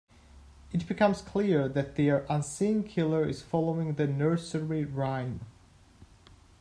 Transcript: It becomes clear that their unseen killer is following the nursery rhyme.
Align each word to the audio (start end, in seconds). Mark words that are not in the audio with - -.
It 0.71 0.87
becomes 0.87 1.21
clear 1.21 1.69
that 1.69 1.95
their 1.95 2.25
unseen 2.27 2.83
killer 2.83 3.23
is 3.29 3.43
following 3.43 3.93
the 3.93 4.07
nursery 4.07 4.83
rhyme. 4.83 5.41